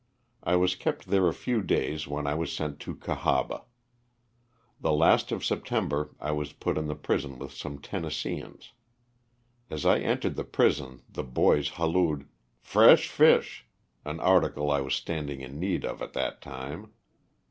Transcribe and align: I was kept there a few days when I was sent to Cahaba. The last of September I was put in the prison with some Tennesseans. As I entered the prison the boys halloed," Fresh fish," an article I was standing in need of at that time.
I 0.41 0.55
was 0.55 0.73
kept 0.75 1.09
there 1.09 1.27
a 1.27 1.31
few 1.31 1.61
days 1.61 2.07
when 2.07 2.25
I 2.25 2.33
was 2.33 2.51
sent 2.51 2.79
to 2.79 2.95
Cahaba. 2.95 3.65
The 4.79 4.91
last 4.91 5.31
of 5.31 5.45
September 5.45 6.15
I 6.19 6.31
was 6.31 6.53
put 6.53 6.75
in 6.75 6.87
the 6.87 6.95
prison 6.95 7.37
with 7.37 7.51
some 7.51 7.77
Tennesseans. 7.77 8.71
As 9.69 9.85
I 9.85 9.99
entered 9.99 10.37
the 10.37 10.43
prison 10.43 11.03
the 11.07 11.23
boys 11.23 11.69
halloed," 11.77 12.27
Fresh 12.63 13.09
fish," 13.09 13.67
an 14.03 14.19
article 14.21 14.71
I 14.71 14.81
was 14.81 14.95
standing 14.95 15.41
in 15.41 15.59
need 15.59 15.85
of 15.85 16.01
at 16.01 16.13
that 16.13 16.41
time. 16.41 16.93